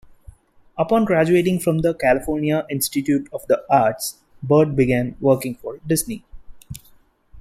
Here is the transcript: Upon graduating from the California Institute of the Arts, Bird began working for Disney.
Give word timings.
Upon 0.79 1.05
graduating 1.05 1.59
from 1.59 1.81
the 1.83 1.93
California 1.93 2.65
Institute 2.71 3.29
of 3.31 3.45
the 3.45 3.63
Arts, 3.69 4.17
Bird 4.41 4.75
began 4.75 5.15
working 5.19 5.53
for 5.53 5.77
Disney. 5.85 6.23